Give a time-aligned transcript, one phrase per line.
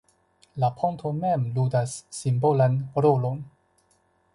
[0.63, 3.41] La ponto mem ludas simbolan rolon.